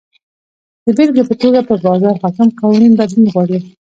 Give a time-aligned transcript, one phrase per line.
[0.85, 3.59] د بېلګې په توګه پر بازار حاکم قوانین بدلون غواړي.